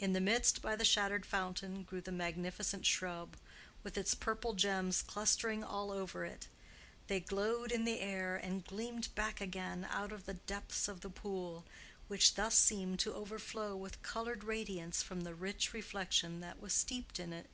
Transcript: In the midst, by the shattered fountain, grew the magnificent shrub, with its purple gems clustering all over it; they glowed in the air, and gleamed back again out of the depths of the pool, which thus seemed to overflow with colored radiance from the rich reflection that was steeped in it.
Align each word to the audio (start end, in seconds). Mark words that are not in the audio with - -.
In 0.00 0.12
the 0.12 0.20
midst, 0.20 0.60
by 0.60 0.74
the 0.74 0.84
shattered 0.84 1.24
fountain, 1.24 1.84
grew 1.84 2.00
the 2.00 2.10
magnificent 2.10 2.84
shrub, 2.84 3.36
with 3.84 3.96
its 3.96 4.12
purple 4.12 4.54
gems 4.54 5.02
clustering 5.02 5.62
all 5.62 5.92
over 5.92 6.24
it; 6.24 6.48
they 7.06 7.20
glowed 7.20 7.70
in 7.70 7.84
the 7.84 8.00
air, 8.00 8.34
and 8.36 8.66
gleamed 8.66 9.14
back 9.14 9.40
again 9.40 9.86
out 9.88 10.10
of 10.10 10.26
the 10.26 10.34
depths 10.34 10.88
of 10.88 11.00
the 11.00 11.10
pool, 11.10 11.64
which 12.08 12.34
thus 12.34 12.58
seemed 12.58 12.98
to 12.98 13.14
overflow 13.14 13.76
with 13.76 14.02
colored 14.02 14.42
radiance 14.42 15.00
from 15.00 15.20
the 15.20 15.32
rich 15.32 15.72
reflection 15.72 16.40
that 16.40 16.60
was 16.60 16.72
steeped 16.72 17.20
in 17.20 17.32
it. 17.32 17.46